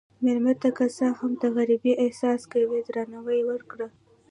[0.23, 3.87] مېلمه ته که څه هم د غریبۍ احساس کوي، درناوی ورکړه.